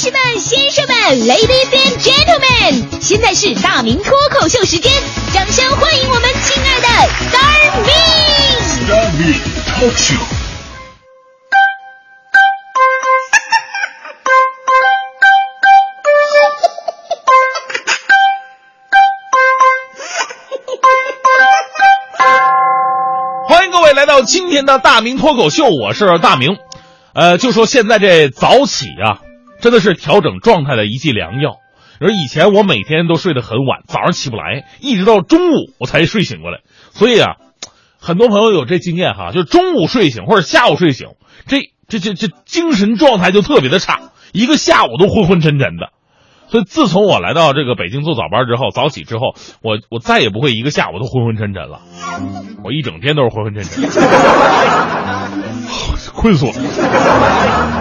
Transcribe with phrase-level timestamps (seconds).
[0.00, 0.96] 士们、先生们
[1.28, 4.90] ，Ladies and Gentlemen，现在是大明脱口秀时间，
[5.34, 6.88] 掌声欢迎我们亲爱的
[7.28, 9.34] Star Me！Star Me
[9.76, 10.16] Talk Show。
[23.46, 26.56] 欢迎各位来到今天的大明脱口秀，我是大明。
[27.12, 29.20] 呃，就说现在这早起啊，
[29.60, 31.56] 真的是调整状态的一剂良药。
[32.00, 36.60] 而以前我每天都睡得很晚，早上起不来，一直到中午我才睡醒过来。
[36.92, 37.36] 所以啊，
[38.00, 41.08] 很多朋友有这经验哈，就中午睡醒或者下午睡醒，
[41.46, 45.90] 这这这这精神状态就特别的差，一个下午都昏昏沉沉的。
[46.48, 51.82] 所以自从我来到这个北京做早班之后，早起之后，我我再也不会一个下午都昏昏沉沉了，
[52.64, 53.84] 我一整天都是昏昏沉沉，
[56.16, 57.79] 困死我了。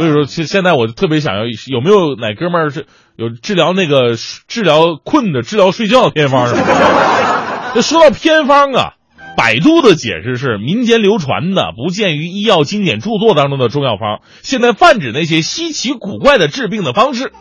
[0.00, 2.86] 所以说，现现在我就特别想要，有没有哪哥们儿是
[3.16, 4.16] 有治疗那个
[4.48, 7.72] 治疗困的、治疗睡觉的偏方什么的？
[7.76, 8.94] 这说到偏方啊，
[9.36, 17.32] 百度的解释是民间流传的、不见于医药经典著作当中的中药方，现在泛指那些稀奇古怪的治病的方式。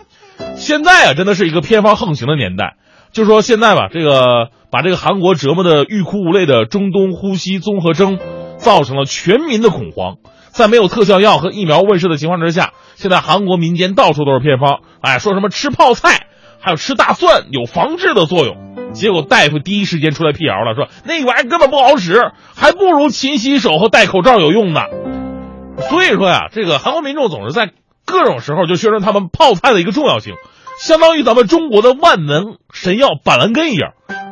[0.57, 2.75] 现在啊，真的是一个偏方横行的年代。
[3.13, 8.19] 就说现在吧，这个把这个韩国折磨的欲哭无泪的中东呼吸综合征，
[8.57, 10.17] 造成了全民的恐慌。
[10.51, 16.27] 在没有特效药和疫苗问世的情况之下，现在韩国民间到处都是偏方，哎，说什么吃泡菜，
[16.59, 18.91] 还有吃大蒜有防治的作用。
[18.93, 24.81] 结果大夫第一时间出来辟谣了，说那玩意儿根本不好使，还不如勤洗手和戴口罩有用呢。
[25.89, 27.71] 所以说呀，这个韩国民众总是在。
[28.05, 30.33] 各种时候就宣传他们泡菜的一个重要性，
[30.79, 33.91] 相当于咱们中国的万能神药板蓝根一样，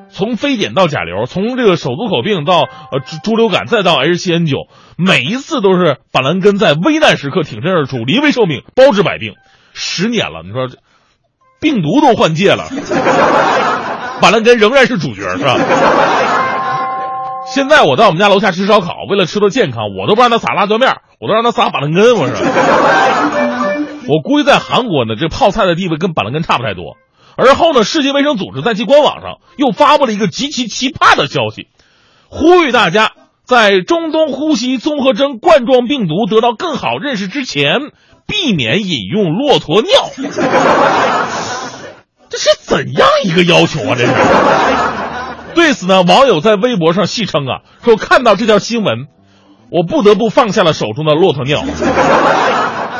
[0.09, 9.33] 从非典到甲流，从这个手足口病到呃猪流感，再到 H7N9，每一次都是板蓝根在危难时刻挺身而出，临危受命，包治百病。
[9.73, 10.67] 十年了，你说
[11.59, 12.65] 病毒都换届了，
[14.21, 15.55] 板蓝根仍然是主角，是吧？
[17.45, 22.35] 现在我在我们家楼下吃烧烤，为了吃的健康，我都不让他撒辣椒面，我都让他撒板蓝根，我说。
[24.09, 26.95] 我估计在韩国呢，这泡菜的地位跟板蓝根差不太多。
[27.37, 31.67] 而后呢，世界卫生组织在其官网上又发布了一个极其奇葩的消息，
[32.29, 33.11] 呼吁大家
[33.45, 37.91] 在中东呼吸综合征冠状病毒得到更好认识之前，
[38.25, 39.89] 避免饮用骆驼尿。
[42.29, 43.95] 这是怎样一个要求啊？
[43.95, 44.13] 这是。
[45.55, 49.05] 对此呢，网友在微博上戏称啊，说看到这条新闻，
[49.71, 51.63] 我不得不放下了手中的骆驼尿。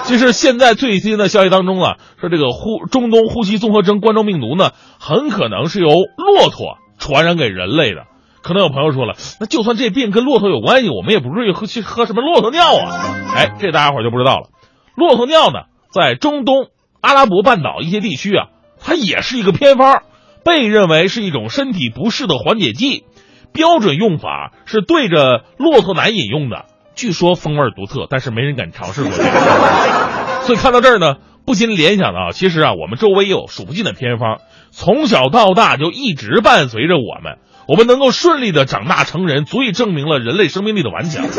[0.08, 8.06] 其实现在最新的消息当中啊，说这个呼中东呼吸综合征冠状病毒呢，很可能是由骆驼传染给人类的。
[8.42, 13.04] 可能有朋友说了，那就算这病跟骆驼有关系，我们也不至于喝去喝什么骆驼尿啊。
[13.36, 14.48] 哎，这大家伙就不知道了。
[14.96, 16.68] 骆驼尿呢，在中东
[17.02, 18.48] 阿拉伯半岛一些地区啊，
[18.80, 20.04] 它也是一个偏方，
[20.46, 23.04] 被认为是一种身体不适的缓解剂。
[23.52, 26.64] 标准用法是对着骆驼奶饮用的。
[26.98, 29.12] 据说风味独特，但是没人敢尝试过。
[30.44, 31.16] 所以看到这儿呢，
[31.46, 34.40] 不禁联想到，其实啊，我们周围有数不尽的偏方，
[34.72, 37.38] 从小到大就一直伴随着我们。
[37.68, 41.26] 我们能够顺利的长大成人，足以证明了人类生命力的顽强。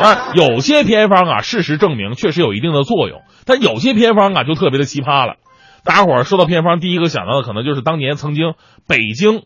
[0.00, 5.36] 当然，有些偏方啊，事实证明确实有一定的作用，但有些偏方啊就特别的奇葩了。
[5.84, 8.52] 大家伙儿说到偏方，第一个想到的可能就是当年曾经
[8.86, 9.42] 北京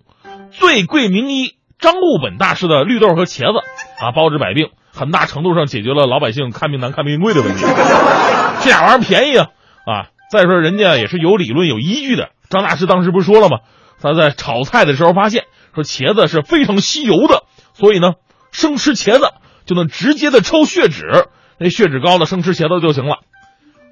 [0.50, 3.59] 最贵名医张悟本大师的绿豆和茄子
[4.04, 4.71] 啊，包治百病。
[4.96, 7.60] 很大程度上解决了老百姓看病难、看病贵的问题。
[8.64, 9.48] 这俩玩意儿便宜啊
[9.86, 10.06] 啊！
[10.32, 12.30] 再说人家也是有理论、有依据的。
[12.48, 13.58] 张大师当时不是说了吗？
[14.00, 18.14] 他在炒菜的时候发现，说茄子是非常吸油的，所以呢，
[18.50, 19.28] 生吃茄子
[19.66, 23.18] 就能直接的抽血脂，那血脂高的生吃茄子就行了。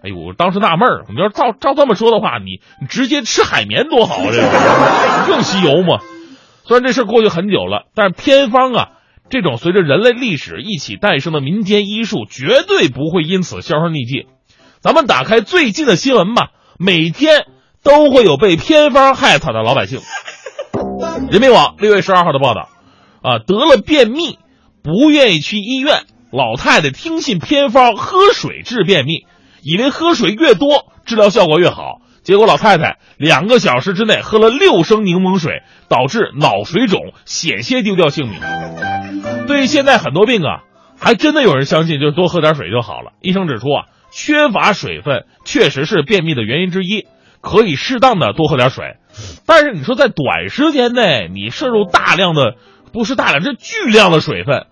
[0.02, 6.00] 哎呦，我当时纳闷儿，你要照照这么说的话，你你直接吃海绵多好啊，这个 更吸油嘛。
[6.64, 8.88] 虽然这事过去很久了，但是偏方啊。
[9.30, 14.28] 这种随着人类历史一起诞生的民间医术，绝对不会因此销声匿迹。
[14.80, 17.46] 咱们打开最近的新闻吧，每天
[17.82, 20.00] 都会有被偏方害惨的老百姓。
[21.30, 22.68] 人民网六月十二号的报道，
[23.22, 24.38] 啊，得了便秘，
[24.82, 29.26] 不愿意去医院，老太太听信偏方喝水治便秘，
[29.62, 38.40] 以为喝水越多治疗效果越好，结果老太太两个小时之内喝了六升柠檬水，导致脑水肿，险些丢掉性命。
[39.46, 40.62] 对于现在很多病啊，
[40.98, 43.12] 还真的有人相信，就是多喝点水就好了。
[43.20, 47.06] 医生指出啊，缺乏水分确实是便秘的原因之一，
[47.42, 48.96] 可以适当的多喝点水。
[49.44, 52.54] 但是你说在短时间内你摄入大量的，
[52.90, 54.64] 不是大量，是巨量的水分，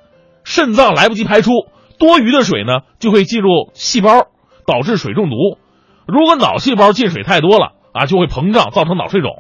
[0.42, 1.50] 肾脏来不及排出，
[1.98, 4.28] 多余的水呢就会进入细胞，
[4.66, 5.58] 导致水中毒。
[6.12, 9.30] 如果脑细胞进水太多了啊，就会膨胀，造成脑水肿。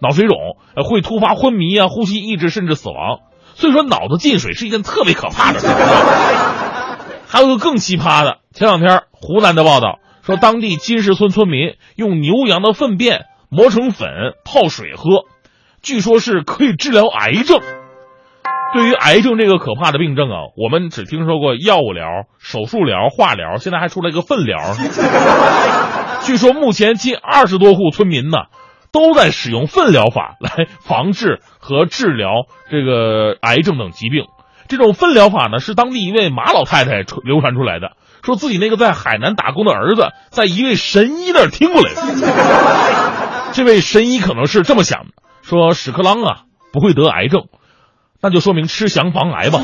[0.00, 3.18] 脑水肿呃会突发昏迷啊、呼吸抑制甚至死亡。
[3.54, 5.66] 所以说，脑子进水是一件特别可怕的事。
[7.28, 14.08] 还有个更奇葩的，前两天湖南的报道说，当地金石村村民用牛羊的粪便磨成粉
[14.42, 15.24] 泡水喝，
[15.82, 17.60] 据说是可以治疗癌症。
[18.74, 24.58] 对于癌症这个可怕的病症啊，我们只听说过药物疗、手术疗、化疗，现在还出来一个粪疗。
[26.26, 28.36] 据说目前近二十多户村民呢，
[28.90, 34.24] 都在使用粪疗法来防治和治疗这个癌症等疾病。
[34.66, 37.92] 这种粪疗法呢，是当地一位马老太太传流传出来的，
[38.24, 43.52] 说自己那个在海南打工的儿子，在一位神医那儿听过来的。
[43.52, 45.12] 这位神医可能是这么想的：
[45.42, 46.40] 说屎壳郎啊
[46.72, 47.44] 不会得癌症。
[48.20, 49.60] 那就说明吃翔防癌吧。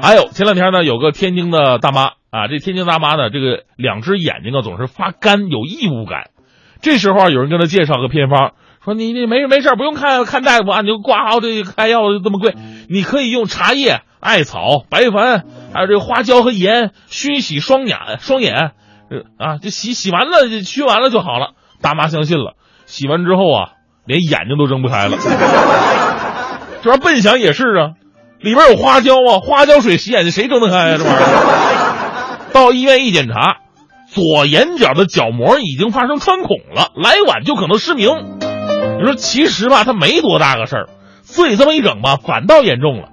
[0.00, 6.30] 还有前两天呢，有个天津的大妈啊，这天津大妈呢，这个两只眼睛啊总是发干，有异物感。
[6.82, 8.54] 这时候啊，有人跟她介绍个偏方，
[8.84, 12.56] 说你你没事没事，不用看看大夫啊，你就挂号这开药就这么贵，
[12.90, 15.42] 你可以用茶叶、艾草、白矾，
[15.72, 18.72] 还有这个花椒和盐熏洗双眼，双眼，
[19.38, 21.52] 啊，就洗洗完了，熏完了就好了。
[21.80, 23.68] 大妈相信了，洗完之后啊，
[24.06, 25.16] 连眼睛都睁不开了。
[26.82, 27.92] 这玩意儿笨想也是啊，
[28.40, 30.96] 里边有花椒啊，花椒水洗眼睛谁睁得开呀？
[30.98, 31.63] 这玩意儿，
[32.54, 33.56] 到医院一检查，
[34.06, 38.08] 左眼角的角膜已经发生穿孔了，来晚就可能失明。
[39.00, 40.88] 你说其实吧，他没多大个事儿，
[41.22, 43.08] 自己这么一整吧，反倒严重了。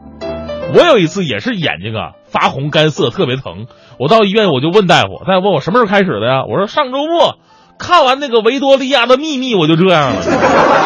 [0.75, 3.65] 我有一次也是眼睛啊发红干涩，特别疼。
[3.97, 6.43] 我到医院我就问大夫，大夫问我什么时候开始的呀？
[6.47, 7.39] 我说上周末
[7.79, 10.21] 看完那个维多利亚的秘密我就这样了。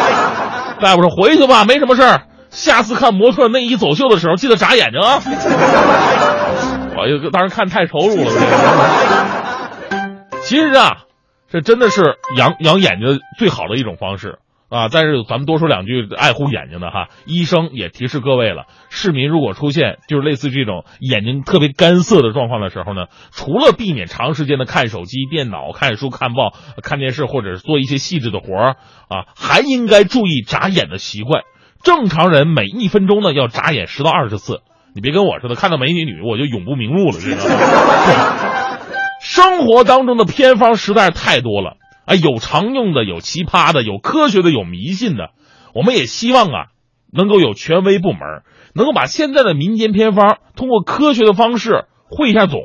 [0.80, 2.22] 大夫说回去吧，没什么事儿。
[2.48, 5.20] 下次看模特内衣走秀的时候，记得眨眼睛啊！
[7.30, 8.30] 当时看太投入了。
[10.42, 11.04] 其实啊，
[11.48, 14.38] 这真的是养养眼睛最好的一种方式
[14.68, 14.88] 啊！
[14.92, 28.76] 但是咱们多说两句爱护眼睛的哈，医生也提示各位了：市民如果出现就是类似这种眼睛特别干涩的状况的时候呢，除了避免长时间的看手机、电脑、看书、看报、看电视，或者是做一些细致的活儿
[29.08, 31.42] 啊，还应该注意眨眼的习惯。
[31.82, 34.60] 正常人每一分钟呢要眨眼十到二十次，
[34.96, 37.20] 你别跟我似的，看到美女女我就永不瞑目了。
[37.20, 37.36] 这个
[39.20, 41.76] 生活当中的偏方实在是太多了
[42.06, 45.32] 啊，有常用的，有奇葩的，有科学的，有迷信的。
[45.74, 46.66] 我们也希望啊，
[47.12, 48.20] 能够有权威部门
[48.72, 52.62] 能够把现在的民间偏方通过科学的方式汇一下总，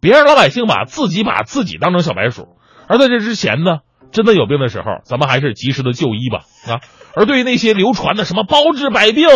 [0.00, 2.46] 别让老百姓把自己把自己当成小白鼠。
[2.86, 3.78] 而在这之前呢，
[4.12, 6.78] 真的有病的时候，咱们还是及时的就医吧啊。
[7.16, 9.26] 而对于那些流传的什么包治百病，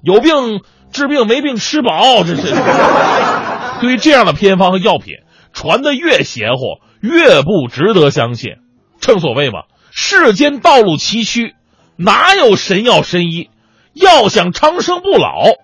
[0.00, 0.62] 有病
[0.92, 2.42] 治病没病吃饱，这是
[3.80, 5.14] 对于这样的偏方和药品，
[5.52, 8.52] 传的越邪乎，越不值得相信。
[9.00, 11.52] 正所谓嘛，世间道路崎岖，
[11.96, 13.50] 哪有神药神医？
[13.94, 15.54] 要想长生不老，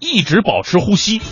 [0.00, 1.20] 一直保持呼吸。